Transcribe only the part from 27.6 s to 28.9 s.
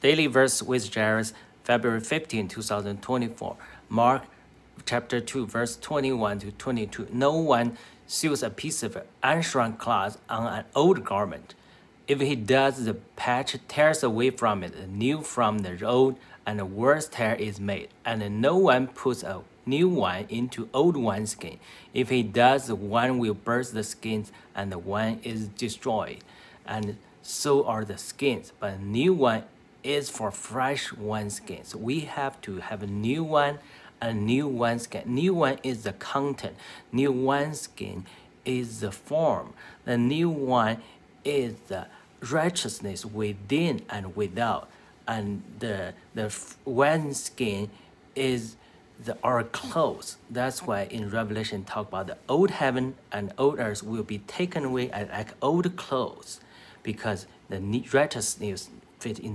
are the skins. But a